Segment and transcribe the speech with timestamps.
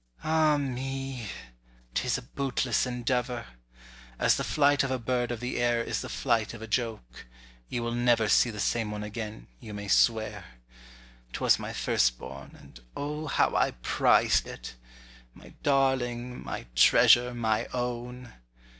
[0.23, 1.29] Ah me!
[1.93, 3.45] 'tis a bootless endeavour.
[4.17, 7.83] As the flight of a bird of the air Is the flight of a joke—you
[7.83, 10.45] will never See the same one again, you may swear.
[11.33, 14.73] 'Twas my firstborn, and O how I prized it!
[15.35, 18.33] My darling, my treasure, my own!